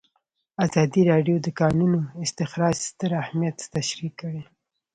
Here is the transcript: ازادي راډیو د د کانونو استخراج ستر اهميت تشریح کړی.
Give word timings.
ازادي 0.65 1.01
راډیو 1.11 1.37
د 1.41 1.43
د 1.45 1.47
کانونو 1.61 1.99
استخراج 2.25 2.75
ستر 2.87 3.11
اهميت 3.23 3.57
تشریح 3.75 4.11
کړی. 4.21 4.41